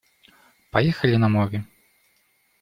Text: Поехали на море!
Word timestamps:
Поехали 0.71 1.15
на 1.17 1.29
море! 1.29 1.63